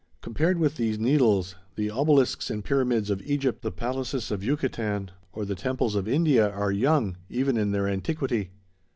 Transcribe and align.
Compared 0.21 0.57
with 0.57 0.77
these 0.77 0.97
needles, 0.97 1.53
the 1.75 1.91
obelisks 1.91 2.49
and 2.49 2.65
pyramids 2.65 3.11
of 3.11 3.21
Egypt, 3.21 3.61
the 3.61 3.71
palaces 3.71 4.31
of 4.31 4.43
Yucatan, 4.43 5.11
or 5.31 5.45
the 5.45 5.53
temples 5.53 5.93
of 5.93 6.07
India 6.07 6.49
are 6.49 6.71
young, 6.71 7.17
even 7.29 7.55
in 7.55 7.71
their 7.71 7.87
antiquity. 7.87 8.49